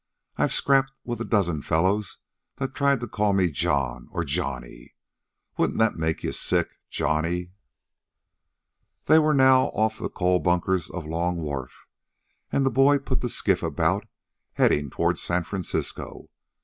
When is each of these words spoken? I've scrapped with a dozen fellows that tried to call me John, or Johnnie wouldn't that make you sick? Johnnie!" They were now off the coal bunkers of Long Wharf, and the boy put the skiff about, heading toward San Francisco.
I've 0.35 0.51
scrapped 0.51 0.93
with 1.03 1.21
a 1.21 1.25
dozen 1.25 1.61
fellows 1.61 2.17
that 2.55 2.73
tried 2.73 3.01
to 3.01 3.07
call 3.07 3.33
me 3.33 3.51
John, 3.51 4.07
or 4.09 4.23
Johnnie 4.25 4.95
wouldn't 5.57 5.77
that 5.77 5.95
make 5.95 6.23
you 6.23 6.31
sick? 6.31 6.79
Johnnie!" 6.89 7.51
They 9.05 9.19
were 9.19 9.35
now 9.35 9.65
off 9.67 9.99
the 9.99 10.09
coal 10.09 10.39
bunkers 10.39 10.89
of 10.89 11.05
Long 11.05 11.35
Wharf, 11.37 11.85
and 12.51 12.65
the 12.65 12.71
boy 12.71 12.97
put 12.97 13.21
the 13.21 13.29
skiff 13.29 13.61
about, 13.61 14.07
heading 14.53 14.89
toward 14.89 15.19
San 15.19 15.43
Francisco. 15.43 16.31